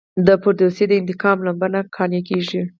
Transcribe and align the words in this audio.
د 0.25 0.29
فردوسي 0.41 0.85
د 0.87 0.93
انتقام 1.01 1.37
لمبه 1.45 1.67
نه 1.73 1.81
قانع 1.95 2.21
کیږي. 2.29 2.61